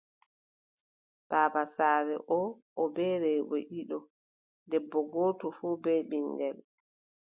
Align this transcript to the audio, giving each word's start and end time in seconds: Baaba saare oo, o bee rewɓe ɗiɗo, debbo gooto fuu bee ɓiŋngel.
Baaba 1.29 1.61
saare 1.75 2.15
oo, 2.37 2.49
o 2.81 2.83
bee 2.95 3.15
rewɓe 3.23 3.57
ɗiɗo, 3.69 3.97
debbo 4.69 4.97
gooto 5.11 5.47
fuu 5.57 5.73
bee 5.83 6.01
ɓiŋngel. 6.09 6.57